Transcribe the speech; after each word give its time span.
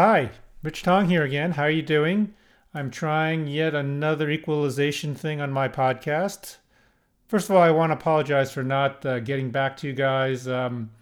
Hi, 0.00 0.30
Rich 0.62 0.84
Tong 0.84 1.08
here 1.08 1.24
again. 1.24 1.50
How 1.50 1.64
are 1.64 1.70
you 1.70 1.82
doing? 1.82 2.32
I'm 2.72 2.88
trying 2.88 3.48
yet 3.48 3.74
another 3.74 4.30
equalization 4.30 5.16
thing 5.16 5.40
on 5.40 5.50
my 5.50 5.66
podcast. 5.68 6.58
First 7.26 7.50
of 7.50 7.56
all, 7.56 7.62
I 7.62 7.72
want 7.72 7.90
to 7.90 7.96
apologize 7.96 8.52
for 8.52 8.62
not 8.62 9.04
uh, 9.04 9.18
getting 9.18 9.50
back 9.50 9.76
to 9.78 9.88
you 9.88 9.92
guys 9.92 10.46
um, 10.46 10.92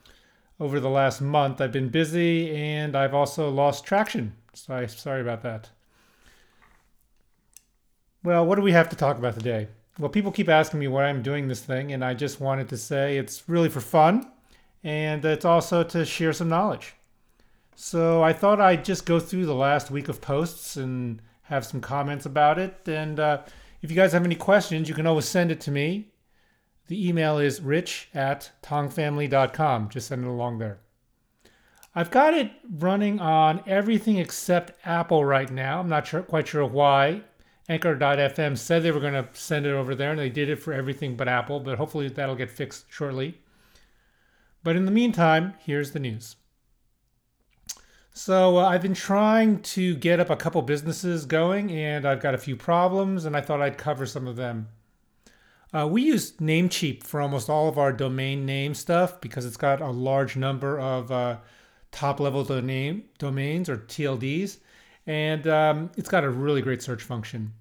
over 0.59 0.81
the 0.81 0.89
last 0.89 1.21
month. 1.21 1.61
I've 1.61 1.73
been 1.73 1.91
busy 1.91 2.57
and 2.57 2.97
I've 2.97 3.13
also 3.13 3.51
lost 3.51 3.85
traction. 3.85 4.35
So 4.55 4.75
I, 4.75 4.87
sorry 4.87 5.21
about 5.21 5.43
that. 5.43 5.69
Well, 8.25 8.47
what 8.47 8.55
do 8.55 8.63
we 8.63 8.73
have 8.73 8.89
to 8.89 8.97
talk 8.97 9.19
about 9.19 9.35
today? 9.35 9.69
Well, 9.99 10.09
people 10.09 10.33
keep 10.33 10.49
asking 10.49 10.81
me 10.81 10.89
why 10.89 11.05
I'm 11.05 11.21
doing 11.21 11.49
this 11.49 11.61
thing, 11.61 11.93
and 11.93 12.03
I 12.03 12.15
just 12.15 12.41
wanted 12.41 12.71
to 12.71 12.79
say 12.79 13.19
it's 13.19 13.47
really 13.47 13.69
for 13.69 13.83
fun 13.83 14.31
and 14.83 15.23
it's 15.23 15.45
also 15.45 15.83
to 15.83 16.07
share 16.07 16.33
some 16.33 16.49
knowledge. 16.49 16.96
So 17.79 18.23
I 18.23 18.33
thought 18.33 18.59
I'd 18.59 18.87
just 18.87 19.05
go 19.05 19.21
through 19.21 19.45
the 19.45 19.55
last 19.55 19.91
week 19.91 20.09
of 20.09 20.23
posts 20.23 20.77
and 20.77 21.21
have 21.43 21.67
some 21.67 21.83
comments 21.83 22.25
about 22.25 22.59
it. 22.59 22.75
And 22.89 23.21
uh, 23.21 23.43
if 23.83 23.91
you 23.91 23.97
guys 23.97 24.15
have 24.15 24.25
any 24.25 24.35
questions, 24.35 24.89
you 24.89 24.95
can 24.95 25.07
always 25.07 25.27
send 25.27 25.53
it 25.53 25.61
to 25.61 25.71
me. 25.71 26.09
The 26.89 27.07
email 27.07 27.39
is 27.39 27.61
rich 27.61 28.09
at 28.15 28.51
tongfamily.com. 28.63 29.91
Just 29.91 30.09
send 30.09 30.25
it 30.25 30.29
along 30.29 30.59
there. 30.59 30.79
I've 31.95 32.11
got 32.11 32.33
it 32.33 32.51
running 32.79 33.21
on 33.21 33.63
everything 33.67 34.17
except 34.17 34.73
Apple 34.87 35.27
right 35.27 35.51
now. 35.51 35.81
I'm 35.81 35.89
not 35.91 36.07
sure, 36.07 36.23
quite 36.23 36.49
sure 36.49 36.65
why. 36.65 37.25
Anchor.fm 37.69 38.57
said 38.57 38.83
they 38.83 38.91
were 38.91 39.01
going 39.01 39.13
to 39.13 39.29
send 39.35 39.67
it 39.67 39.75
over 39.75 39.95
there, 39.95 40.13
and 40.13 40.19
they 40.19 40.31
did 40.31 40.49
it 40.49 40.57
for 40.57 40.73
everything 40.73 41.15
but 41.15 41.29
Apple, 41.29 41.61
but 41.61 41.77
hopefully 41.77 42.09
that'll 42.09 42.37
get 42.37 42.51
fixed 42.51 42.87
shortly. 42.89 43.39
But 44.63 44.77
in 44.77 44.87
the 44.87 44.91
meantime, 44.91 45.55
here's 45.59 45.91
the 45.91 46.01
news. 46.01 46.37
So 48.17 48.57
uh, 48.57 48.65
I've 48.65 48.81
been 48.81 48.95
trying 48.95 49.61
to 49.61 49.95
get 49.95 50.21
up 50.21 50.31
a 50.31 50.37
couple 50.37 50.63
businesses 50.63 51.27
going, 51.27 51.71
and 51.71 52.07
I've 52.07 52.19
got 52.19 52.33
a 52.33 52.39
few 52.39 52.57
problems, 52.57 53.27
and 53.27 53.37
I 53.37 53.43
thought 53.43 53.61
I'd 53.61 53.77
cover 53.77 54.07
some 54.07 54.27
of 54.27 54.37
them. 54.37 54.69
Uh, 55.71 55.87
we 55.87 56.01
use 56.01 56.33
Namecheap 56.39 57.05
for 57.05 57.21
almost 57.21 57.51
all 57.51 57.69
of 57.69 57.77
our 57.77 57.93
domain 57.93 58.47
name 58.47 58.73
stuff 58.73 59.21
because 59.21 59.45
it's 59.45 59.59
got 59.59 59.83
a 59.83 59.91
large 59.91 60.35
number 60.35 60.81
of 60.81 61.13
uh, 61.13 61.37
top 61.93 62.19
level 62.19 62.43
domain, 62.43 63.05
domains 63.19 63.69
or 63.69 63.77
TLDs, 63.77 64.61
and 65.07 65.47
um, 65.47 65.91
it's 65.99 66.09
got 66.09 66.25
a 66.25 66.31
really 66.31 66.63
great 66.63 66.81
search 66.83 67.03
function. 67.03 67.53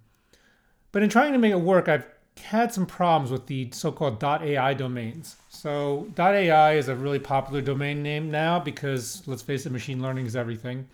But 0.93 1.03
in 1.03 1.09
trying 1.09 1.33
to 1.33 1.37
make 1.37 1.51
it 1.51 1.59
work, 1.59 1.89
I've 1.89 2.07
had 2.43 2.73
some 2.73 2.85
problems 2.85 3.31
with 3.31 3.47
the 3.47 3.69
so-called 3.71 4.23
.ai 4.23 4.73
domains. 4.73 5.37
So 5.49 6.07
.ai 6.17 6.73
is 6.73 6.87
a 6.87 6.95
really 6.95 7.19
popular 7.19 7.61
domain 7.61 8.03
name 8.03 8.29
now 8.29 8.59
because 8.59 9.23
let's 9.25 9.41
face 9.41 9.65
it, 9.65 9.71
machine 9.71 10.01
learning 10.01 10.25
is 10.25 10.35
everything. 10.35 10.87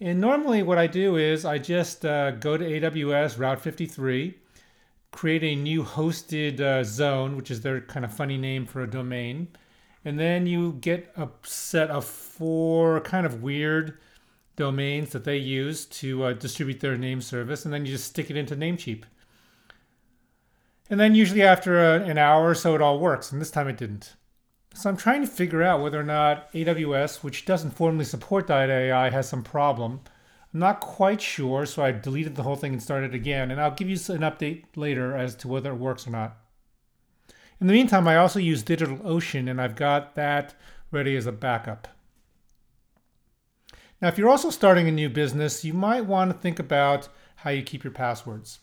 And 0.00 0.20
normally 0.20 0.62
what 0.62 0.78
I 0.78 0.86
do 0.86 1.16
is 1.16 1.44
I 1.44 1.58
just 1.58 2.04
uh, 2.04 2.32
go 2.32 2.56
to 2.56 2.64
AWS 2.64 3.38
Route 3.38 3.60
53, 3.60 4.34
create 5.10 5.42
a 5.42 5.56
new 5.56 5.82
hosted 5.82 6.60
uh, 6.60 6.84
zone, 6.84 7.36
which 7.36 7.50
is 7.50 7.62
their 7.62 7.80
kind 7.80 8.04
of 8.04 8.12
funny 8.12 8.36
name 8.36 8.66
for 8.66 8.82
a 8.82 8.90
domain. 8.90 9.48
And 10.04 10.18
then 10.18 10.46
you 10.46 10.74
get 10.80 11.12
a 11.16 11.28
set 11.42 11.90
of 11.90 12.04
four 12.04 13.00
kind 13.00 13.26
of 13.26 13.42
weird 13.42 13.98
domains 14.54 15.10
that 15.10 15.24
they 15.24 15.36
use 15.36 15.86
to 15.86 16.24
uh, 16.24 16.32
distribute 16.32 16.80
their 16.80 16.96
name 16.96 17.20
service. 17.20 17.64
And 17.64 17.74
then 17.74 17.84
you 17.84 17.92
just 17.92 18.06
stick 18.06 18.30
it 18.30 18.36
into 18.36 18.54
Namecheap. 18.54 19.02
And 20.90 20.98
then 20.98 21.14
usually 21.14 21.42
after 21.42 21.78
a, 21.78 22.02
an 22.04 22.18
hour 22.18 22.48
or 22.48 22.54
so, 22.54 22.74
it 22.74 22.82
all 22.82 22.98
works. 22.98 23.30
And 23.30 23.40
this 23.40 23.50
time 23.50 23.68
it 23.68 23.76
didn't. 23.76 24.14
So 24.74 24.88
I'm 24.88 24.96
trying 24.96 25.22
to 25.22 25.26
figure 25.26 25.62
out 25.62 25.82
whether 25.82 25.98
or 25.98 26.04
not 26.04 26.52
AWS, 26.52 27.22
which 27.22 27.44
doesn't 27.44 27.72
formally 27.72 28.04
support 28.04 28.50
.ai, 28.50 29.10
has 29.10 29.28
some 29.28 29.42
problem. 29.42 30.00
I'm 30.54 30.60
not 30.60 30.80
quite 30.80 31.20
sure, 31.20 31.66
so 31.66 31.82
I 31.82 31.92
deleted 31.92 32.36
the 32.36 32.42
whole 32.42 32.56
thing 32.56 32.72
and 32.72 32.82
started 32.82 33.14
again. 33.14 33.50
And 33.50 33.60
I'll 33.60 33.72
give 33.74 33.88
you 33.88 33.96
an 33.96 34.22
update 34.22 34.64
later 34.76 35.16
as 35.16 35.34
to 35.36 35.48
whether 35.48 35.72
it 35.72 35.78
works 35.78 36.06
or 36.06 36.10
not. 36.10 36.36
In 37.60 37.66
the 37.66 37.72
meantime, 37.72 38.06
I 38.06 38.16
also 38.16 38.38
use 38.38 38.62
DigitalOcean, 38.62 39.50
and 39.50 39.60
I've 39.60 39.74
got 39.74 40.14
that 40.14 40.54
ready 40.90 41.16
as 41.16 41.26
a 41.26 41.32
backup. 41.32 41.88
Now, 44.00 44.08
if 44.08 44.16
you're 44.16 44.28
also 44.28 44.50
starting 44.50 44.86
a 44.86 44.92
new 44.92 45.08
business, 45.08 45.64
you 45.64 45.74
might 45.74 46.06
want 46.06 46.30
to 46.30 46.38
think 46.38 46.60
about 46.60 47.08
how 47.36 47.50
you 47.50 47.62
keep 47.62 47.82
your 47.82 47.92
passwords. 47.92 48.60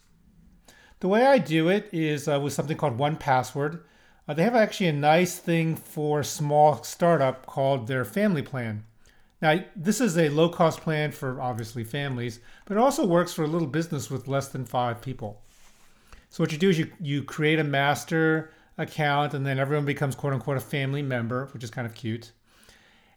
The 1.06 1.10
way 1.10 1.24
I 1.24 1.38
do 1.38 1.70
it 1.70 1.88
is 1.94 2.28
uh, 2.28 2.40
with 2.40 2.54
something 2.54 2.78
called 2.78 2.98
1Password. 2.98 3.82
Uh, 4.28 4.34
they 4.34 4.42
have 4.42 4.56
actually 4.56 4.88
a 4.88 4.94
nice 4.94 5.38
thing 5.38 5.76
for 5.76 6.24
small 6.24 6.82
startup 6.82 7.46
called 7.46 7.86
their 7.86 8.04
family 8.04 8.42
plan. 8.42 8.86
Now, 9.40 9.60
this 9.76 10.02
is 10.02 10.18
a 10.18 10.30
low 10.30 10.50
cost 10.50 10.82
plan 10.82 11.12
for 11.12 11.40
obviously 11.40 11.84
families, 11.84 12.40
but 12.66 12.76
it 12.76 12.80
also 12.80 13.06
works 13.06 13.34
for 13.34 13.44
a 13.44 13.48
little 13.48 13.68
business 13.68 14.10
with 14.10 14.28
less 14.28 14.48
than 14.48 14.66
five 14.66 15.00
people. 15.00 15.44
So, 16.32 16.42
what 16.42 16.52
you 16.52 16.58
do 16.58 16.72
is 16.72 16.80
you, 16.80 16.90
you 17.00 17.22
create 17.22 17.60
a 17.60 17.64
master 17.64 18.52
account, 18.80 19.36
and 19.36 19.46
then 19.46 19.60
everyone 19.60 19.86
becomes 19.86 20.16
quote 20.16 20.34
unquote 20.34 20.58
a 20.58 20.60
family 20.60 21.04
member, 21.04 21.50
which 21.54 21.64
is 21.64 21.70
kind 21.70 21.86
of 21.86 21.94
cute. 21.94 22.32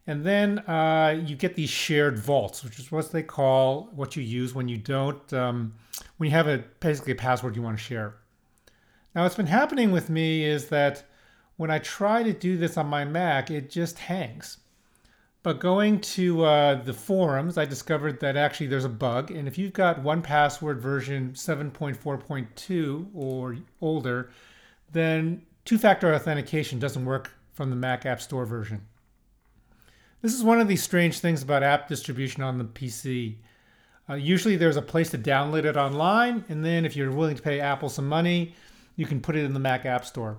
And 0.07 0.27
then 0.27 0.59
uh, 0.61 1.23
you 1.25 1.37
get 1.37 1.55
these 1.55 1.71
shared 1.71 2.19
vaults, 2.19 2.63
which 2.63 2.79
is 2.79 2.93
what 2.93 3.11
they 3.13 3.23
call 3.23 3.89
what 3.95 4.15
you 4.15 4.23
use 4.23 4.55
when 4.55 4.69
you 4.69 4.77
don't, 4.77 5.33
um, 5.33 5.73
when 6.19 6.29
you 6.29 6.37
have 6.37 6.47
a 6.47 6.63
basically 6.81 7.13
a 7.13 7.17
password 7.17 7.57
you 7.57 7.63
want 7.63 7.79
to 7.79 7.83
share. 7.83 8.15
Now, 9.15 9.23
what's 9.23 9.35
been 9.35 9.47
happening 9.47 9.91
with 9.91 10.11
me 10.11 10.45
is 10.45 10.69
that 10.69 11.05
when 11.57 11.71
I 11.71 11.79
try 11.79 12.23
to 12.23 12.33
do 12.33 12.57
this 12.57 12.77
on 12.77 12.87
my 12.87 13.05
Mac, 13.05 13.51
it 13.51 13.71
just 13.71 13.99
hangs. 13.99 14.59
But 15.43 15.61
going 15.61 16.01
to 16.01 16.45
uh, 16.45 16.75
the 16.83 16.93
forums, 16.93 17.57
I 17.57 17.65
discovered 17.65 18.21
that 18.21 18.37
actually 18.37 18.67
there's 18.67 18.85
a 18.85 18.91
bug. 18.91 19.31
And 19.31 19.49
if 19.49 19.57
you've 19.57 19.73
got 19.73 20.03
1Password 20.03 20.79
version 20.79 21.31
7.4.2 21.33 23.07
or 23.15 23.57
older, 23.81 24.31
then 24.93 25.43
two 25.65 25.79
factor 25.79 26.13
authentication 26.15 26.79
doesn't 26.79 27.05
work 27.05 27.33
from 27.55 27.71
the 27.71 27.77
Mac 27.77 28.05
App 28.05 28.21
Store 28.21 28.45
version. 28.45 28.83
This 30.21 30.35
is 30.35 30.43
one 30.43 30.61
of 30.61 30.69
these 30.69 30.83
strange 30.83 31.21
things 31.21 31.43
about 31.43 31.63
app 31.63 31.89
distribution 31.89 32.43
on 32.43 32.59
the 32.59 32.65
PC. 32.65 33.37
Uh, 34.09 34.15
usually 34.15 34.57
there's 34.57 34.77
a 34.77 34.83
place 34.83 35.11
to 35.11 35.19
download 35.19 35.65
it 35.65 35.77
online, 35.77 36.45
and 36.49 36.65
then 36.65 36.85
if 36.85 36.97
you're 36.97 37.11
willing 37.11 37.37
to 37.37 37.43
pay 37.43 37.61
Apple 37.61 37.89
some 37.89 38.09
money, 38.09 38.55
you 38.97 39.07
can 39.07 39.21
put 39.21 39.37
it 39.37 39.45
in 39.45 39.53
the 39.53 39.61
Mac 39.61 39.85
App 39.85 40.05
Store. 40.05 40.39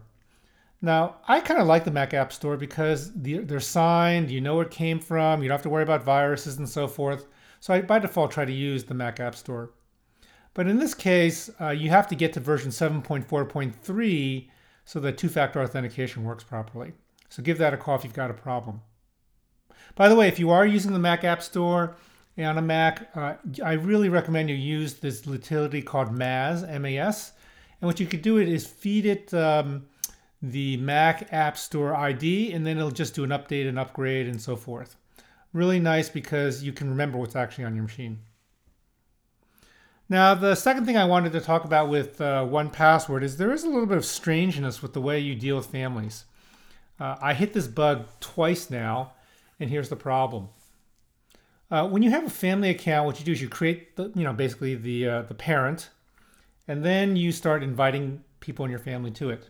Now, 0.82 1.18
I 1.28 1.42
kind 1.42 1.60
of 1.60 1.68
like 1.68 1.84
the 1.84 1.92
Mac 1.92 2.14
App 2.14 2.32
Store 2.32 2.56
because 2.58 3.12
they're 3.14 3.60
signed, 3.60 4.32
you 4.32 4.42
know 4.42 4.56
where 4.56 4.66
it 4.66 4.72
came 4.72 5.00
from, 5.00 5.44
you 5.44 5.50
don't 5.50 5.56
have 5.56 5.64
to 5.64 5.70
worry 5.70 5.84
about 5.84 6.04
viruses 6.04 6.58
and 6.58 6.68
so 6.68 6.88
forth. 6.88 7.28
So 7.60 7.74
I, 7.74 7.82
by 7.82 8.00
default, 8.00 8.32
try 8.32 8.46
to 8.46 8.52
use 8.52 8.86
the 8.86 8.94
Mac 8.94 9.20
App 9.20 9.36
Store. 9.36 9.72
But 10.54 10.68
in 10.68 10.80
this 10.80 10.94
case, 10.94 11.50
uh, 11.62 11.70
you 11.70 11.90
have 11.90 12.08
to 12.08 12.16
get 12.16 12.34
to 12.34 12.40
version 12.40 12.72
7.4.3 12.72 14.50
so 14.86 15.00
that 15.00 15.18
two 15.18 15.30
factor 15.30 15.62
authentication 15.62 16.24
works 16.24 16.44
properly. 16.44 16.94
So 17.30 17.44
give 17.44 17.58
that 17.60 17.74
a 17.74 17.78
call 17.78 17.96
if 17.96 18.04
you've 18.04 18.14
got 18.14 18.32
a 18.32 18.34
problem. 18.34 18.82
By 19.96 20.10
the 20.10 20.16
way, 20.16 20.28
if 20.28 20.40
you 20.40 20.50
are 20.50 20.66
using 20.66 20.94
the 20.94 21.00
Mac 21.00 21.24
App 21.24 21.44
Store 21.44 21.96
on 22.38 22.58
a 22.58 22.62
Mac, 22.62 23.10
uh, 23.16 23.36
I 23.64 23.74
really 23.74 24.10
recommend 24.10 24.50
you 24.50 24.56
use 24.56 24.96
this 24.96 25.26
utility 25.26 25.82
called 25.82 26.12
MAS, 26.12 26.64
M-A-S. 26.64 27.34
And 27.82 27.88
what 27.88 28.00
you 28.00 28.08
could 28.08 28.22
do 28.22 28.38
it 28.38 28.48
is 28.48 28.66
feed 28.66 29.06
it 29.06 29.34
um, 29.34 29.88
the 30.42 30.78
Mac 30.78 31.28
App 31.34 31.58
Store 31.58 31.94
ID, 31.94 32.54
and 32.54 32.66
then 32.66 32.78
it'll 32.78 32.92
just 32.92 33.16
do 33.16 33.24
an 33.24 33.30
update 33.30 33.68
and 33.68 33.78
upgrade 33.78 34.28
and 34.28 34.42
so 34.42 34.56
forth. 34.56 34.96
Really 35.54 35.80
nice 35.80 36.10
because 36.10 36.64
you 36.64 36.72
can 36.72 36.90
remember 36.90 37.18
what's 37.18 37.36
actually 37.36 37.66
on 37.66 37.76
your 37.76 37.84
machine. 37.84 38.20
Now, 40.08 40.34
the 40.34 40.56
second 40.56 40.86
thing 40.86 40.98
I 40.98 41.06
wanted 41.06 41.34
to 41.34 41.42
talk 41.42 41.66
about 41.66 41.90
with 41.90 42.20
uh, 42.20 42.46
1Password 42.46 43.22
is 43.22 43.38
there 43.38 43.52
is 43.52 43.64
a 43.64 43.70
little 43.70 43.86
bit 43.86 43.98
of 43.98 44.06
strangeness 44.06 44.82
with 44.82 44.94
the 44.94 45.02
way 45.02 45.20
you 45.20 45.36
deal 45.36 45.58
with 45.58 45.68
families. 45.68 46.26
Uh, 47.00 47.16
I 47.22 47.34
hit 47.34 47.54
this 47.54 47.68
bug 47.68 48.08
twice 48.20 48.70
now, 48.70 49.14
and 49.60 49.70
here's 49.70 49.90
the 49.90 49.96
problem. 49.96 50.50
Uh, 51.72 51.88
when 51.88 52.02
you 52.02 52.10
have 52.10 52.26
a 52.26 52.30
family 52.30 52.70
account, 52.70 53.06
what 53.06 53.20
you 53.20 53.26
do 53.26 53.32
is 53.32 53.42
you 53.42 53.50
create 53.50 53.96
the, 53.96 54.12
you 54.16 54.24
know, 54.24 54.34
basically 54.34 54.76
the 54.76 55.08
uh, 55.08 55.22
the 55.24 55.36
parent, 55.36 55.90
and 56.68 56.84
then 56.84 57.16
you 57.16 57.32
start 57.32 57.62
inviting 57.62 58.24
people 58.40 58.66
in 58.66 58.72
your 58.72 58.80
family 58.80 59.12
to 59.12 59.30
it. 59.30 59.50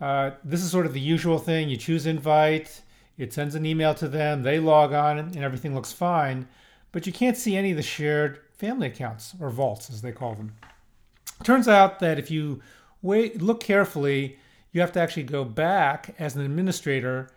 Uh, 0.00 0.30
this 0.44 0.62
is 0.62 0.70
sort 0.70 0.86
of 0.86 0.94
the 0.94 1.00
usual 1.00 1.38
thing. 1.38 1.68
You 1.68 1.76
choose 1.76 2.06
invite, 2.06 2.82
it 3.18 3.32
sends 3.32 3.54
an 3.54 3.66
email 3.66 3.94
to 3.94 4.08
them, 4.08 4.42
they 4.42 4.58
log 4.58 4.92
on, 4.92 5.18
and 5.18 5.36
everything 5.36 5.74
looks 5.74 5.92
fine. 5.92 6.48
But 6.92 7.06
you 7.06 7.12
can't 7.12 7.36
see 7.36 7.56
any 7.56 7.72
of 7.72 7.76
the 7.76 7.82
shared 7.82 8.40
family 8.56 8.86
accounts 8.86 9.34
or 9.40 9.50
vaults, 9.50 9.90
as 9.90 10.00
they 10.00 10.12
call 10.12 10.34
them. 10.34 10.54
Turns 11.42 11.68
out 11.68 11.98
that 12.00 12.18
if 12.18 12.30
you 12.30 12.62
wait, 13.02 13.42
look 13.42 13.60
carefully, 13.60 14.38
you 14.72 14.80
have 14.80 14.92
to 14.92 15.00
actually 15.00 15.24
go 15.24 15.44
back 15.44 16.14
as 16.18 16.36
an 16.36 16.42
administrator 16.42 17.28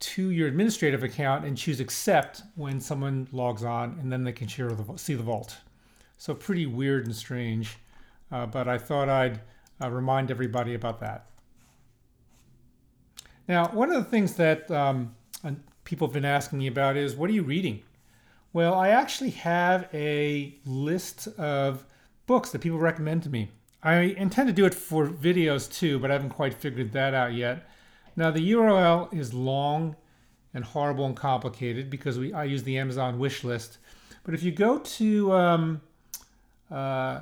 to 0.00 0.30
your 0.30 0.48
administrative 0.48 1.02
account 1.02 1.44
and 1.44 1.56
choose 1.56 1.78
accept 1.78 2.42
when 2.54 2.80
someone 2.80 3.28
logs 3.32 3.62
on, 3.64 3.98
and 4.00 4.10
then 4.10 4.24
they 4.24 4.32
can 4.32 4.48
share 4.48 4.70
the, 4.70 4.96
see 4.96 5.14
the 5.14 5.22
vault. 5.22 5.58
So 6.16 6.34
pretty 6.34 6.66
weird 6.66 7.06
and 7.06 7.14
strange, 7.14 7.76
uh, 8.32 8.46
but 8.46 8.66
I 8.68 8.78
thought 8.78 9.08
I'd 9.08 9.40
uh, 9.82 9.90
remind 9.90 10.30
everybody 10.30 10.74
about 10.74 11.00
that. 11.00 11.26
Now, 13.48 13.68
one 13.68 13.90
of 13.90 14.02
the 14.02 14.10
things 14.10 14.34
that 14.34 14.70
um, 14.70 15.14
people 15.84 16.06
have 16.06 16.14
been 16.14 16.24
asking 16.24 16.58
me 16.58 16.66
about 16.66 16.96
is, 16.96 17.14
what 17.14 17.28
are 17.30 17.32
you 17.32 17.42
reading? 17.42 17.82
Well, 18.52 18.74
I 18.74 18.88
actually 18.88 19.30
have 19.30 19.88
a 19.92 20.58
list 20.64 21.28
of 21.38 21.84
books 22.26 22.50
that 22.50 22.60
people 22.60 22.78
recommend 22.78 23.22
to 23.24 23.28
me. 23.28 23.50
I 23.82 23.94
intend 24.00 24.48
to 24.48 24.52
do 24.52 24.66
it 24.66 24.74
for 24.74 25.06
videos 25.06 25.72
too, 25.72 25.98
but 25.98 26.10
I 26.10 26.14
haven't 26.14 26.30
quite 26.30 26.54
figured 26.54 26.92
that 26.92 27.14
out 27.14 27.32
yet. 27.32 27.68
Now, 28.16 28.30
the 28.30 28.52
URL 28.52 29.12
is 29.14 29.32
long 29.32 29.96
and 30.52 30.64
horrible 30.64 31.06
and 31.06 31.16
complicated 31.16 31.90
because 31.90 32.18
we 32.18 32.32
I 32.32 32.44
use 32.44 32.62
the 32.62 32.78
Amazon 32.78 33.18
wish 33.18 33.44
list. 33.44 33.78
But 34.24 34.34
if 34.34 34.42
you 34.42 34.52
go 34.52 34.78
to 34.78 35.32
um, 35.32 35.80
uh, 36.70 37.20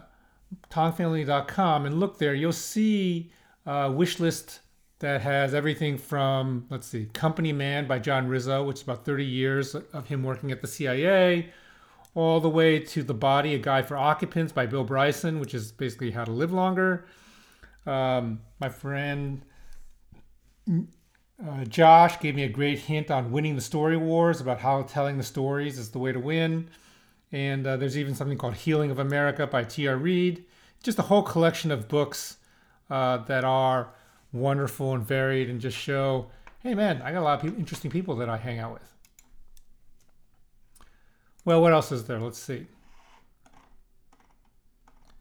and 0.75 2.00
look 2.00 2.19
there, 2.19 2.35
you'll 2.35 2.52
see 2.52 3.31
a 3.67 3.90
wish 3.90 4.19
list 4.19 4.61
that 5.00 5.20
has 5.20 5.55
everything 5.55 5.96
from, 5.96 6.67
let's 6.70 6.87
see, 6.87 7.06
Company 7.12 7.52
Man 7.52 7.87
by 7.87 7.99
John 7.99 8.26
Rizzo, 8.26 8.64
which 8.64 8.79
is 8.79 8.82
about 8.82 9.05
30 9.05 9.25
years 9.25 9.75
of 9.75 10.08
him 10.08 10.25
working 10.25 10.50
at 10.50 10.61
the 10.61 10.67
CIA, 10.67 11.50
all 12.14 12.40
the 12.40 12.49
way 12.49 12.81
to 12.81 13.05
The 13.05 13.14
Body, 13.14 13.55
A 13.55 13.58
Guide 13.58 13.87
for 13.87 13.96
Occupants 13.96 14.52
by 14.52 14.67
Bill 14.67 14.82
Bryson, 14.82 15.38
which 15.38 15.55
is 15.55 15.70
basically 15.70 16.11
how 16.11 16.25
to 16.25 16.32
live 16.32 16.52
longer. 16.52 17.06
Um, 17.87 18.40
my 18.58 18.69
friend 18.69 19.43
uh, 20.69 21.65
Josh 21.65 22.20
gave 22.20 22.35
me 22.35 22.44
a 22.44 22.49
great 22.49 22.79
hint 22.79 23.11
on 23.11 23.31
winning 23.31 23.55
the 23.55 23.61
story 23.61 23.97
wars 23.97 24.41
about 24.41 24.61
how 24.61 24.82
telling 24.82 25.17
the 25.17 25.23
stories 25.23 25.79
is 25.79 25.91
the 25.91 25.99
way 25.99 26.12
to 26.12 26.20
win. 26.20 26.69
And 27.31 27.67
uh, 27.67 27.76
there's 27.76 27.99
even 27.99 28.15
something 28.15 28.38
called 28.38 28.55
Healing 28.55 28.91
of 28.91 28.99
America 28.99 29.47
by 29.47 29.65
T.R. 29.65 29.97
Reid. 29.97 30.44
Just 30.82 30.99
a 30.99 31.03
whole 31.03 31.23
collection 31.23 31.70
of 31.70 31.88
books 31.88 32.38
uh, 32.91 33.19
that 33.19 33.44
are 33.44 33.91
wonderful 34.32 34.94
and 34.94 35.05
varied 35.05 35.50
and 35.50 35.61
just 35.61 35.76
show 35.76 36.29
hey, 36.61 36.75
man, 36.75 37.00
I 37.03 37.12
got 37.12 37.21
a 37.21 37.25
lot 37.25 37.44
of 37.44 37.59
interesting 37.59 37.91
people 37.91 38.17
that 38.17 38.29
I 38.29 38.37
hang 38.37 38.59
out 38.59 38.75
with. 38.75 38.94
Well, 41.44 41.62
what 41.62 41.73
else 41.73 41.93
is 41.93 42.05
there? 42.05 42.19
Let's 42.19 42.38
see. 42.38 42.67
I 43.47 43.50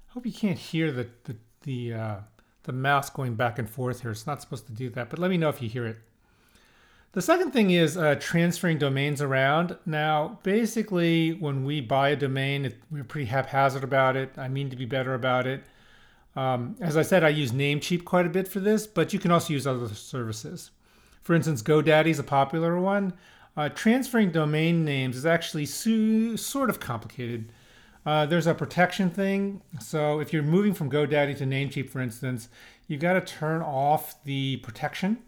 hope 0.10 0.26
you 0.26 0.34
can't 0.34 0.58
hear 0.58 0.92
the 0.92 1.08
the 1.24 1.36
the, 1.62 1.94
uh, 1.94 2.16
the 2.68 2.74
mouse 2.74 3.10
going 3.10 3.34
back 3.34 3.58
and 3.58 3.68
forth 3.68 4.02
here. 4.02 4.12
It's 4.12 4.28
not 4.28 4.42
supposed 4.42 4.68
to 4.68 4.74
do 4.74 4.90
that, 4.92 5.10
but 5.10 5.18
let 5.18 5.32
me 5.32 5.38
know 5.38 5.50
if 5.50 5.62
you 5.62 5.70
hear 5.70 5.88
it. 5.88 5.98
The 7.14 7.22
second 7.22 7.52
thing 7.52 7.72
is 7.72 7.98
uh, 7.98 8.16
transferring 8.20 8.78
domains 8.78 9.22
around. 9.22 9.78
Now, 9.86 10.40
basically, 10.44 11.32
when 11.34 11.64
we 11.64 11.82
buy 11.82 12.10
a 12.10 12.16
domain, 12.16 12.66
it, 12.66 12.76
we're 12.92 13.06
pretty 13.06 13.26
haphazard 13.28 13.84
about 13.84 14.16
it. 14.16 14.38
I 14.38 14.50
mean 14.50 14.70
to 14.70 14.76
be 14.76 14.86
better 14.86 15.16
about 15.16 15.48
it. 15.48 15.64
Um, 16.36 16.76
as 16.80 16.96
I 16.96 17.02
said, 17.02 17.24
I 17.24 17.30
use 17.30 17.52
Namecheap 17.52 18.06
quite 18.06 18.28
a 18.28 18.30
bit 18.30 18.48
for 18.48 18.60
this, 18.60 18.86
but 18.86 19.14
you 19.14 19.18
can 19.18 19.32
also 19.32 19.54
use 19.54 19.66
other 19.66 19.88
services. 19.88 20.70
For 21.24 21.34
instance, 21.34 21.64
GoDaddy 21.64 22.08
is 22.08 22.20
a 22.20 22.24
popular 22.24 22.80
one. 22.80 23.14
Uh, 23.56 23.70
transferring 23.70 24.30
domain 24.30 24.86
names 24.86 25.16
is 25.16 25.26
actually 25.26 25.66
sort 25.66 26.70
of 26.70 26.80
complicated. 26.80 27.52
Uh, 28.08 28.26
there's 28.26 28.48
a 28.48 28.56
protection 28.56 29.12
thing. 29.12 29.62
So 29.80 30.20
if 30.20 30.34
you're 30.34 30.42
moving 30.42 30.74
from 30.74 30.90
GoDaddy 30.90 31.38
to 31.38 31.46
Namecheap, 31.46 31.92
for 31.92 32.00
instance, 32.00 32.50
you've 32.88 33.02
got 33.02 33.14
to 33.14 33.22
turn 33.22 33.62
off 33.62 34.24
the 34.24 34.58
protection 34.58 35.20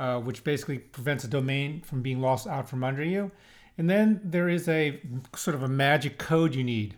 uh, 0.00 0.18
which 0.18 0.42
basically 0.44 0.78
prevents 0.78 1.24
a 1.24 1.28
domain 1.28 1.82
from 1.82 2.00
being 2.00 2.22
lost 2.22 2.46
out 2.46 2.68
from 2.68 2.82
under 2.82 3.04
you. 3.04 3.30
And 3.76 3.88
then 3.88 4.20
there 4.24 4.48
is 4.48 4.66
a 4.66 4.98
sort 5.36 5.54
of 5.54 5.62
a 5.62 5.68
magic 5.68 6.16
code 6.16 6.54
you 6.54 6.64
need 6.64 6.96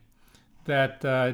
that 0.67 1.05
uh, 1.05 1.33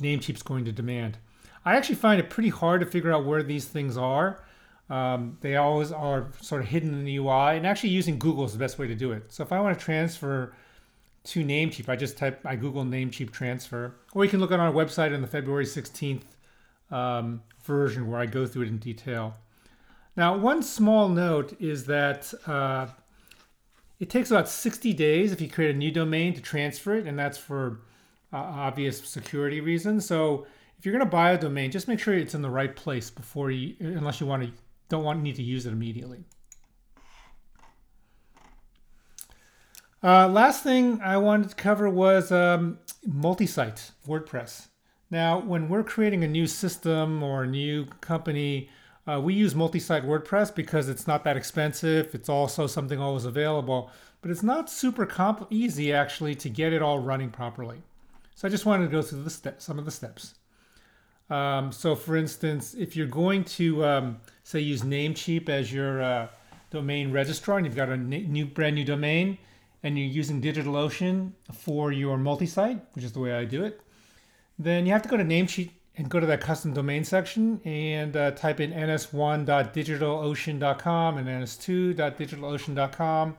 Namecheap's 0.00 0.42
going 0.42 0.64
to 0.64 0.72
demand. 0.72 1.18
I 1.62 1.76
actually 1.76 1.96
find 1.96 2.18
it 2.18 2.30
pretty 2.30 2.48
hard 2.48 2.80
to 2.80 2.86
figure 2.86 3.12
out 3.12 3.26
where 3.26 3.42
these 3.42 3.66
things 3.66 3.98
are. 3.98 4.42
Um, 4.88 5.36
they 5.42 5.56
always 5.56 5.92
are 5.92 6.28
sort 6.40 6.62
of 6.62 6.68
hidden 6.68 6.94
in 6.94 7.04
the 7.04 7.18
UI, 7.18 7.56
and 7.56 7.66
actually 7.66 7.90
using 7.90 8.18
Google 8.18 8.46
is 8.46 8.54
the 8.54 8.58
best 8.58 8.78
way 8.78 8.86
to 8.86 8.94
do 8.94 9.12
it. 9.12 9.30
So 9.30 9.42
if 9.42 9.52
I 9.52 9.60
want 9.60 9.78
to 9.78 9.84
transfer 9.84 10.54
to 11.22 11.44
Namecheap, 11.44 11.88
I 11.88 11.96
just 11.96 12.16
type 12.16 12.40
I 12.44 12.56
Google 12.56 12.84
Namecheap 12.84 13.30
transfer, 13.30 13.94
or 14.14 14.24
you 14.24 14.30
can 14.30 14.40
look 14.40 14.52
on 14.52 14.60
our 14.60 14.72
website 14.72 15.12
in 15.12 15.20
the 15.20 15.26
February 15.26 15.66
16th 15.66 16.22
um, 16.90 17.42
version 17.62 18.08
where 18.10 18.20
I 18.20 18.26
go 18.26 18.46
through 18.46 18.62
it 18.62 18.68
in 18.68 18.78
detail. 18.78 19.34
Now, 20.16 20.36
one 20.36 20.62
small 20.62 21.08
note 21.08 21.54
is 21.60 21.84
that 21.86 22.32
uh, 22.46 22.88
it 23.98 24.10
takes 24.10 24.30
about 24.30 24.48
60 24.48 24.92
days 24.94 25.30
if 25.32 25.40
you 25.40 25.48
create 25.48 25.74
a 25.74 25.78
new 25.78 25.90
domain 25.90 26.34
to 26.34 26.40
transfer 26.40 26.94
it, 26.94 27.06
and 27.06 27.18
that's 27.18 27.38
for 27.38 27.80
uh, 28.32 28.36
obvious 28.36 28.98
security 29.06 29.60
reasons. 29.60 30.06
So 30.06 30.46
if 30.78 30.86
you're 30.86 30.92
going 30.92 31.04
to 31.04 31.10
buy 31.10 31.32
a 31.32 31.38
domain, 31.38 31.70
just 31.70 31.88
make 31.88 32.00
sure 32.00 32.14
it's 32.14 32.34
in 32.34 32.42
the 32.42 32.50
right 32.50 32.74
place 32.74 33.10
before 33.10 33.50
you, 33.50 33.76
unless 33.80 34.20
you 34.20 34.26
want 34.26 34.42
to, 34.42 34.52
don't 34.88 35.04
want 35.04 35.22
need 35.22 35.36
to 35.36 35.42
use 35.42 35.66
it 35.66 35.72
immediately. 35.72 36.24
Uh, 40.02 40.26
last 40.28 40.62
thing 40.62 40.98
I 41.02 41.18
wanted 41.18 41.50
to 41.50 41.56
cover 41.56 41.88
was 41.90 42.32
um, 42.32 42.78
multi-site 43.06 43.90
WordPress. 44.08 44.68
Now, 45.10 45.40
when 45.40 45.68
we're 45.68 45.82
creating 45.82 46.24
a 46.24 46.28
new 46.28 46.46
system 46.46 47.22
or 47.22 47.42
a 47.42 47.46
new 47.46 47.84
company, 48.00 48.70
uh, 49.06 49.20
we 49.22 49.34
use 49.34 49.54
multi-site 49.54 50.04
WordPress 50.04 50.54
because 50.54 50.88
it's 50.88 51.06
not 51.06 51.24
that 51.24 51.36
expensive. 51.36 52.14
It's 52.14 52.30
also 52.30 52.66
something 52.66 52.98
always 52.98 53.26
available, 53.26 53.90
but 54.22 54.30
it's 54.30 54.42
not 54.42 54.70
super 54.70 55.04
comp- 55.04 55.48
easy 55.50 55.92
actually 55.92 56.34
to 56.36 56.48
get 56.48 56.72
it 56.72 56.80
all 56.80 56.98
running 57.00 57.30
properly. 57.30 57.82
So 58.36 58.48
I 58.48 58.50
just 58.50 58.64
wanted 58.64 58.86
to 58.86 58.90
go 58.90 59.02
through 59.02 59.22
the 59.24 59.54
some 59.58 59.78
of 59.78 59.84
the 59.84 59.90
steps. 59.90 60.36
Um, 61.28 61.72
so 61.72 61.94
for 61.94 62.16
instance, 62.16 62.74
if 62.74 62.96
you're 62.96 63.06
going 63.06 63.44
to 63.44 63.84
um, 63.84 64.20
say 64.44 64.60
use 64.60 64.80
Namecheap 64.80 65.50
as 65.50 65.70
your 65.70 66.00
uh, 66.00 66.28
domain 66.70 67.12
registrar 67.12 67.58
and 67.58 67.66
you've 67.66 67.76
got 67.76 67.90
a 67.90 67.96
new 67.98 68.46
brand 68.46 68.76
new 68.76 68.84
domain 68.84 69.36
and 69.82 69.98
you're 69.98 70.06
using 70.06 70.42
DigitalOcean 70.42 71.32
for 71.52 71.92
your 71.92 72.16
multi-site, 72.18 72.80
which 72.92 73.04
is 73.04 73.12
the 73.12 73.20
way 73.20 73.32
I 73.32 73.44
do 73.44 73.64
it, 73.64 73.80
then 74.58 74.86
you 74.86 74.92
have 74.92 75.02
to 75.02 75.08
go 75.08 75.16
to 75.16 75.24
Namecheap 75.24 75.70
and 75.96 76.08
go 76.08 76.20
to 76.20 76.26
that 76.26 76.40
custom 76.40 76.72
domain 76.72 77.02
section 77.04 77.60
and 77.64 78.16
uh, 78.16 78.30
type 78.32 78.58
in 78.60 78.72
ns1.digitalocean.com 78.72 81.18
and 81.18 81.28
ns2.digitalocean.com 81.28 83.36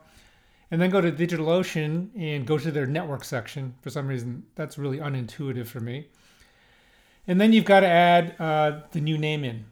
and 0.70 0.80
then 0.80 0.90
go 0.90 1.00
to 1.00 1.10
DigitalOcean 1.12 2.10
and 2.16 2.46
go 2.46 2.56
to 2.58 2.70
their 2.70 2.86
network 2.86 3.24
section. 3.24 3.74
For 3.82 3.90
some 3.90 4.06
reason, 4.08 4.44
that's 4.54 4.78
really 4.78 4.96
unintuitive 4.98 5.66
for 5.66 5.80
me. 5.80 6.06
And 7.26 7.38
then 7.40 7.52
you've 7.52 7.66
got 7.66 7.80
to 7.80 7.88
add 7.88 8.36
uh, 8.38 8.80
the 8.90 9.00
new 9.00 9.18
name 9.18 9.44
in. 9.44 9.66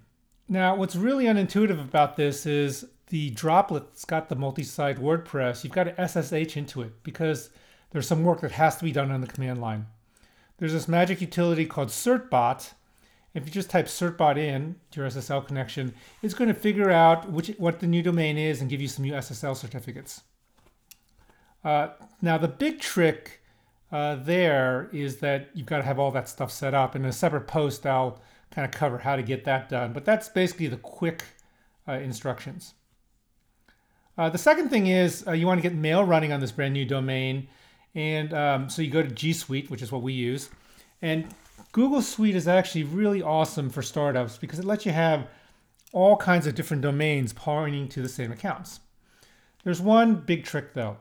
Now, 0.48 0.74
what's 0.74 0.96
really 0.96 1.24
unintuitive 1.24 1.80
about 1.80 2.16
this 2.16 2.44
is 2.44 2.84
the 3.10 3.30
droplet's 3.30 4.04
got 4.04 4.28
the 4.28 4.36
multi-site 4.36 4.98
WordPress. 4.98 5.62
You've 5.62 5.72
got 5.72 5.84
to 5.84 6.08
SSH 6.08 6.56
into 6.56 6.82
it 6.82 7.02
because 7.02 7.50
there's 7.90 8.08
some 8.08 8.24
work 8.24 8.40
that 8.40 8.52
has 8.52 8.76
to 8.78 8.84
be 8.84 8.92
done 8.92 9.10
on 9.10 9.20
the 9.20 9.26
command 9.26 9.60
line. 9.60 9.86
There's 10.58 10.72
this 10.72 10.88
magic 10.88 11.20
utility 11.20 11.66
called 11.66 11.88
certbot 11.88 12.72
if 13.34 13.46
you 13.46 13.52
just 13.52 13.70
type 13.70 13.86
certbot 13.86 14.36
in 14.36 14.76
to 14.90 15.00
your 15.00 15.08
SSL 15.08 15.46
connection, 15.46 15.94
it's 16.22 16.34
going 16.34 16.48
to 16.48 16.54
figure 16.54 16.90
out 16.90 17.30
which 17.30 17.48
what 17.58 17.80
the 17.80 17.86
new 17.86 18.02
domain 18.02 18.36
is 18.36 18.60
and 18.60 18.68
give 18.68 18.80
you 18.80 18.88
some 18.88 19.04
new 19.04 19.12
SSL 19.12 19.56
certificates. 19.56 20.22
Uh, 21.62 21.88
now, 22.20 22.38
the 22.38 22.48
big 22.48 22.80
trick 22.80 23.40
uh, 23.92 24.16
there 24.16 24.88
is 24.92 25.18
that 25.18 25.50
you've 25.54 25.66
got 25.66 25.78
to 25.78 25.84
have 25.84 25.98
all 25.98 26.10
that 26.10 26.28
stuff 26.28 26.50
set 26.50 26.74
up. 26.74 26.96
In 26.96 27.04
a 27.04 27.12
separate 27.12 27.46
post, 27.46 27.86
I'll 27.86 28.20
kind 28.50 28.64
of 28.64 28.72
cover 28.72 28.98
how 28.98 29.14
to 29.14 29.22
get 29.22 29.44
that 29.44 29.68
done. 29.68 29.92
But 29.92 30.04
that's 30.04 30.28
basically 30.28 30.66
the 30.66 30.76
quick 30.76 31.22
uh, 31.86 31.92
instructions. 31.92 32.74
Uh, 34.18 34.28
the 34.28 34.38
second 34.38 34.68
thing 34.68 34.86
is 34.86 35.26
uh, 35.26 35.32
you 35.32 35.46
want 35.46 35.58
to 35.58 35.62
get 35.62 35.74
mail 35.74 36.04
running 36.04 36.32
on 36.32 36.40
this 36.40 36.52
brand 36.52 36.74
new 36.74 36.84
domain. 36.84 37.48
And 37.94 38.32
um, 38.34 38.68
so 38.70 38.82
you 38.82 38.90
go 38.90 39.02
to 39.02 39.10
G 39.10 39.32
Suite, 39.32 39.70
which 39.70 39.82
is 39.82 39.90
what 39.90 40.02
we 40.02 40.12
use. 40.12 40.50
And 41.02 41.34
Google 41.72 42.02
Suite 42.02 42.36
is 42.36 42.48
actually 42.48 42.84
really 42.84 43.22
awesome 43.22 43.70
for 43.70 43.82
startups 43.82 44.38
because 44.38 44.58
it 44.58 44.64
lets 44.64 44.84
you 44.84 44.92
have 44.92 45.28
all 45.92 46.16
kinds 46.16 46.46
of 46.46 46.54
different 46.54 46.82
domains 46.82 47.32
pointing 47.32 47.88
to 47.88 48.02
the 48.02 48.08
same 48.08 48.32
accounts. 48.32 48.80
There's 49.64 49.80
one 49.80 50.16
big 50.16 50.44
trick 50.44 50.74
though. 50.74 50.98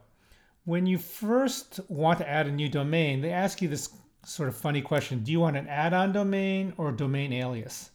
When 0.65 0.85
you 0.85 0.97
first 0.97 1.79
want 1.87 2.19
to 2.19 2.29
add 2.29 2.47
a 2.47 2.51
new 2.51 2.69
domain, 2.69 3.21
they 3.21 3.31
ask 3.31 3.61
you 3.61 3.67
this 3.67 3.89
sort 4.25 4.49
of 4.49 4.55
funny 4.55 4.81
question 4.81 5.23
Do 5.23 5.31
you 5.31 5.39
want 5.39 5.57
an 5.57 5.67
add 5.67 5.93
on 5.93 6.11
domain 6.11 6.73
or 6.77 6.91
domain 6.91 7.33
alias? 7.33 7.91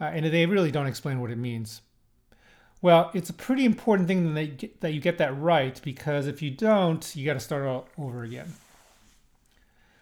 Uh, 0.00 0.04
and 0.04 0.26
they 0.26 0.46
really 0.46 0.72
don't 0.72 0.86
explain 0.86 1.20
what 1.20 1.30
it 1.30 1.38
means. 1.38 1.82
Well, 2.84 3.10
it's 3.14 3.30
a 3.30 3.32
pretty 3.32 3.64
important 3.64 4.08
thing 4.08 4.34
that, 4.34 4.58
get, 4.58 4.82
that 4.82 4.92
you 4.92 5.00
get 5.00 5.16
that 5.16 5.34
right 5.40 5.80
because 5.82 6.26
if 6.26 6.42
you 6.42 6.50
don't, 6.50 7.16
you 7.16 7.24
got 7.24 7.32
to 7.32 7.40
start 7.40 7.64
all 7.64 7.88
over 7.96 8.24
again. 8.24 8.52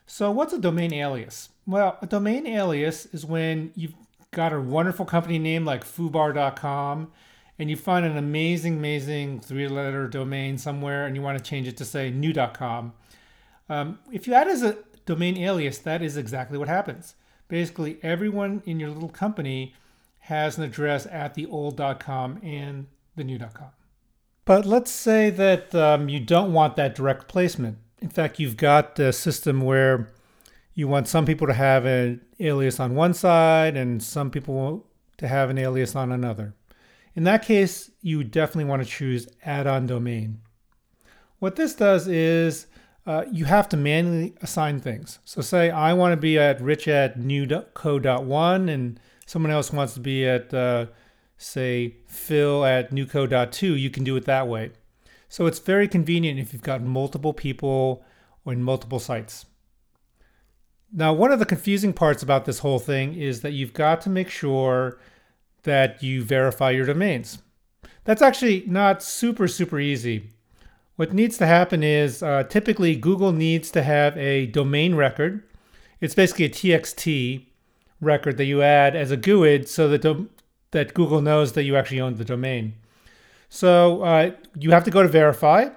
So, 0.04 0.32
what's 0.32 0.52
a 0.52 0.58
domain 0.58 0.92
alias? 0.92 1.50
Well, 1.64 1.96
a 2.02 2.08
domain 2.08 2.44
alias 2.44 3.06
is 3.06 3.24
when 3.24 3.70
you've 3.76 3.94
got 4.32 4.52
a 4.52 4.60
wonderful 4.60 5.04
company 5.04 5.38
name 5.38 5.64
like 5.64 5.84
foobar.com 5.84 7.12
and 7.56 7.70
you 7.70 7.76
find 7.76 8.04
an 8.04 8.16
amazing, 8.16 8.78
amazing 8.78 9.38
three 9.38 9.68
letter 9.68 10.08
domain 10.08 10.58
somewhere 10.58 11.06
and 11.06 11.14
you 11.14 11.22
want 11.22 11.38
to 11.38 11.44
change 11.44 11.68
it 11.68 11.76
to 11.76 11.84
say 11.84 12.10
new.com. 12.10 12.94
Um, 13.68 14.00
if 14.10 14.26
you 14.26 14.34
add 14.34 14.48
as 14.48 14.64
a 14.64 14.76
domain 15.06 15.36
alias, 15.36 15.78
that 15.78 16.02
is 16.02 16.16
exactly 16.16 16.58
what 16.58 16.66
happens. 16.66 17.14
Basically, 17.46 18.00
everyone 18.02 18.60
in 18.66 18.80
your 18.80 18.90
little 18.90 19.08
company 19.08 19.72
has 20.22 20.56
an 20.56 20.64
address 20.64 21.06
at 21.10 21.34
the 21.34 21.46
old.com 21.46 22.38
and 22.42 22.86
the 23.16 23.24
new.com. 23.24 23.70
But 24.44 24.64
let's 24.64 24.90
say 24.90 25.30
that 25.30 25.74
um, 25.74 26.08
you 26.08 26.20
don't 26.20 26.52
want 26.52 26.76
that 26.76 26.94
direct 26.94 27.28
placement 27.28 27.78
In 28.00 28.08
fact, 28.08 28.38
you've 28.38 28.56
got 28.56 28.98
a 28.98 29.12
system 29.12 29.60
where 29.60 30.12
you 30.74 30.88
want 30.88 31.08
some 31.08 31.26
people 31.26 31.46
to 31.46 31.52
have 31.52 31.84
an 31.84 32.20
alias 32.40 32.80
on 32.80 32.94
one 32.94 33.14
side 33.14 33.76
and 33.76 34.02
some 34.02 34.30
people 34.30 34.86
to 35.18 35.28
have 35.28 35.50
an 35.50 35.58
alias 35.58 35.94
on 35.94 36.10
another. 36.10 36.54
In 37.14 37.24
that 37.24 37.44
case, 37.44 37.90
you 38.00 38.24
definitely 38.24 38.64
want 38.64 38.82
to 38.82 38.88
choose 38.88 39.28
add-on 39.44 39.86
domain. 39.86 40.40
What 41.38 41.56
this 41.56 41.74
does 41.74 42.08
is 42.08 42.66
uh, 43.06 43.24
you 43.30 43.44
have 43.44 43.68
to 43.70 43.76
manually 43.76 44.34
assign 44.40 44.80
things. 44.80 45.18
So 45.24 45.42
say 45.42 45.70
I 45.70 45.92
want 45.92 46.12
to 46.12 46.16
be 46.16 46.38
at 46.38 46.60
rich 46.60 46.86
at 46.86 47.18
new.co.1 47.18 48.70
and 48.70 49.00
someone 49.32 49.50
else 49.50 49.72
wants 49.72 49.94
to 49.94 50.00
be 50.00 50.26
at 50.26 50.52
uh, 50.52 50.84
say 51.38 51.96
phil 52.06 52.66
at 52.66 52.90
newco.2, 52.90 53.80
you 53.80 53.88
can 53.88 54.04
do 54.04 54.14
it 54.14 54.26
that 54.26 54.46
way. 54.46 54.70
So 55.30 55.46
it's 55.46 55.58
very 55.58 55.88
convenient 55.88 56.38
if 56.38 56.52
you've 56.52 56.60
got 56.60 56.82
multiple 56.82 57.32
people 57.32 58.04
or 58.44 58.52
in 58.52 58.62
multiple 58.62 58.98
sites. 58.98 59.46
Now, 60.92 61.14
one 61.14 61.32
of 61.32 61.38
the 61.38 61.46
confusing 61.46 61.94
parts 61.94 62.22
about 62.22 62.44
this 62.44 62.58
whole 62.58 62.78
thing 62.78 63.14
is 63.14 63.40
that 63.40 63.54
you've 63.54 63.72
got 63.72 64.02
to 64.02 64.10
make 64.10 64.28
sure 64.28 64.98
that 65.62 66.02
you 66.02 66.22
verify 66.22 66.70
your 66.70 66.84
domains. 66.84 67.38
That's 68.04 68.20
actually 68.20 68.64
not 68.66 69.02
super, 69.02 69.48
super 69.48 69.80
easy. 69.80 70.28
What 70.96 71.14
needs 71.14 71.38
to 71.38 71.46
happen 71.46 71.82
is 71.82 72.22
uh, 72.22 72.42
typically 72.44 72.94
Google 72.96 73.32
needs 73.32 73.70
to 73.70 73.82
have 73.82 74.14
a 74.18 74.46
domain 74.46 74.94
record. 74.94 75.42
It's 76.02 76.14
basically 76.14 76.44
a 76.44 76.50
TXT 76.50 77.46
record 78.02 78.37
that 78.37 78.44
you 78.44 78.62
add 78.62 78.94
as 78.94 79.11
a 79.11 79.16
GUID 79.16 79.68
so 79.68 79.88
that, 79.88 80.02
do- 80.02 80.28
that 80.73 80.92
Google 80.92 81.23
knows 81.23 81.52
that 81.52 81.62
you 81.62 81.76
actually 81.76 82.00
own 82.00 82.16
the 82.16 82.25
domain. 82.25 82.75
So 83.49 84.02
uh, 84.02 84.32
you 84.59 84.73
have 84.73 84.85
to 84.85 84.90
go 84.90 85.02
to 85.02 85.09
verify, 85.09 85.71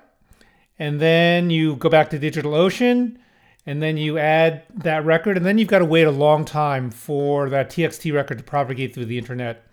and 0.77 0.99
then 0.99 1.49
you 1.49 1.77
go 1.77 1.87
back 1.87 2.09
to 2.09 2.19
DigitalOcean 2.19 3.17
and 3.65 3.81
then 3.81 3.97
you 3.97 4.17
add 4.17 4.63
that 4.75 5.03
record, 5.05 5.37
and 5.37 5.45
then 5.45 5.57
you've 5.57 5.67
got 5.67 5.79
to 5.79 5.85
wait 5.85 6.05
a 6.05 6.11
long 6.11 6.45
time 6.45 6.91
for 6.91 7.49
that 7.49 7.69
TXT 7.69 8.13
record 8.13 8.37
to 8.37 8.43
propagate 8.43 8.93
through 8.93 9.05
the 9.05 9.17
internet. 9.17 9.65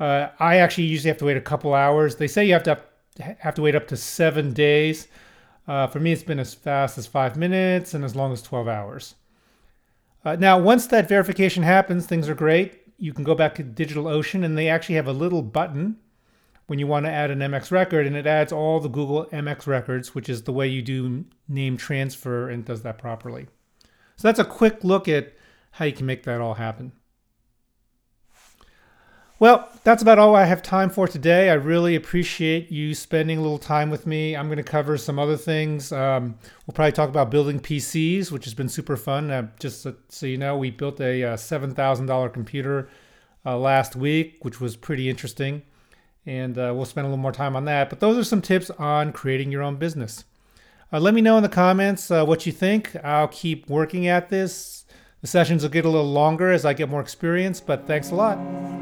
Uh, 0.00 0.28
I 0.38 0.56
actually 0.56 0.84
usually 0.84 1.08
have 1.08 1.18
to 1.18 1.26
wait 1.26 1.36
a 1.36 1.42
couple 1.42 1.74
hours. 1.74 2.16
They 2.16 2.28
say 2.28 2.46
you 2.46 2.54
have 2.54 2.62
to 2.64 2.80
have, 3.38 3.54
to 3.54 3.62
wait 3.62 3.74
up 3.74 3.88
to 3.88 3.96
seven 3.96 4.52
days. 4.52 5.08
Uh, 5.68 5.86
for 5.86 6.00
me, 6.00 6.12
it's 6.12 6.22
been 6.22 6.38
as 6.38 6.54
fast 6.54 6.96
as 6.96 7.06
five 7.06 7.36
minutes 7.36 7.92
and 7.92 8.04
as 8.04 8.14
long 8.14 8.32
as 8.32 8.40
12 8.40 8.68
hours. 8.68 9.14
Uh, 10.26 10.34
now, 10.34 10.58
once 10.58 10.88
that 10.88 11.08
verification 11.08 11.62
happens, 11.62 12.04
things 12.04 12.28
are 12.28 12.34
great. 12.34 12.80
You 12.98 13.12
can 13.12 13.22
go 13.22 13.36
back 13.36 13.54
to 13.54 13.62
DigitalOcean, 13.62 14.44
and 14.44 14.58
they 14.58 14.68
actually 14.68 14.96
have 14.96 15.06
a 15.06 15.12
little 15.12 15.40
button 15.40 15.98
when 16.66 16.80
you 16.80 16.86
want 16.88 17.06
to 17.06 17.12
add 17.12 17.30
an 17.30 17.38
MX 17.38 17.70
record, 17.70 18.08
and 18.08 18.16
it 18.16 18.26
adds 18.26 18.50
all 18.50 18.80
the 18.80 18.88
Google 18.88 19.26
MX 19.26 19.68
records, 19.68 20.16
which 20.16 20.28
is 20.28 20.42
the 20.42 20.52
way 20.52 20.66
you 20.66 20.82
do 20.82 21.26
name 21.46 21.76
transfer 21.76 22.50
and 22.50 22.64
does 22.64 22.82
that 22.82 22.98
properly. 22.98 23.46
So 24.16 24.26
that's 24.26 24.40
a 24.40 24.44
quick 24.44 24.82
look 24.82 25.06
at 25.06 25.32
how 25.70 25.84
you 25.84 25.92
can 25.92 26.06
make 26.06 26.24
that 26.24 26.40
all 26.40 26.54
happen. 26.54 26.90
Well, 29.38 29.68
that's 29.84 30.00
about 30.00 30.18
all 30.18 30.34
I 30.34 30.44
have 30.44 30.62
time 30.62 30.88
for 30.88 31.06
today. 31.06 31.50
I 31.50 31.54
really 31.54 31.94
appreciate 31.94 32.72
you 32.72 32.94
spending 32.94 33.36
a 33.36 33.42
little 33.42 33.58
time 33.58 33.90
with 33.90 34.06
me. 34.06 34.34
I'm 34.34 34.46
going 34.46 34.56
to 34.56 34.62
cover 34.62 34.96
some 34.96 35.18
other 35.18 35.36
things. 35.36 35.92
Um, 35.92 36.38
we'll 36.66 36.72
probably 36.72 36.92
talk 36.92 37.10
about 37.10 37.30
building 37.30 37.60
PCs, 37.60 38.30
which 38.30 38.44
has 38.44 38.54
been 38.54 38.70
super 38.70 38.96
fun. 38.96 39.30
Uh, 39.30 39.48
just 39.58 39.82
so, 39.82 39.94
so, 40.08 40.24
you 40.24 40.38
know, 40.38 40.56
we 40.56 40.70
built 40.70 41.00
a 41.00 41.22
uh, 41.22 41.36
$7,000 41.36 42.32
computer 42.32 42.88
uh, 43.44 43.58
last 43.58 43.94
week, 43.94 44.38
which 44.40 44.58
was 44.58 44.74
pretty 44.74 45.10
interesting 45.10 45.62
and 46.26 46.58
uh, 46.58 46.72
we'll 46.74 46.84
spend 46.84 47.06
a 47.06 47.08
little 47.08 47.22
more 47.22 47.32
time 47.32 47.56
on 47.56 47.64
that. 47.66 47.88
But 47.88 48.00
those 48.00 48.18
are 48.18 48.24
some 48.24 48.42
tips 48.42 48.70
on 48.70 49.12
creating 49.12 49.52
your 49.52 49.62
own 49.62 49.76
business. 49.76 50.24
Uh, 50.92 51.00
let 51.00 51.14
me 51.14 51.20
know 51.20 51.36
in 51.36 51.42
the 51.42 51.48
comments 51.48 52.10
uh, 52.10 52.24
what 52.24 52.46
you 52.46 52.52
think. 52.52 52.94
I'll 53.04 53.28
keep 53.28 53.68
working 53.70 54.06
at 54.06 54.28
this. 54.28 54.84
The 55.20 55.26
sessions 55.26 55.62
will 55.62 55.70
get 55.70 55.84
a 55.84 55.88
little 55.88 56.10
longer 56.10 56.52
as 56.52 56.64
I 56.64 56.74
get 56.74 56.88
more 56.88 57.00
experience, 57.00 57.60
but 57.60 57.86
thanks 57.86 58.10
a 58.10 58.14
lot. 58.14 58.75